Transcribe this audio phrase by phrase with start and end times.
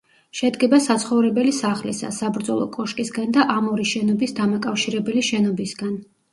[0.37, 5.97] შედგება საცხოვრებელი სახლისა, საბრძოლო კოშკისგან და ამ ორი შენობის დამაკავშირებელი შენობისგან.